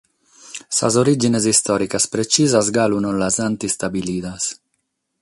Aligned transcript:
Sas 0.77 0.93
orìgines 1.01 1.45
istòricas 1.53 2.05
pretzisas 2.13 2.67
galu 2.77 2.97
non 3.05 3.15
las 3.23 3.37
ant 3.45 3.61
istabilidas. 3.69 4.43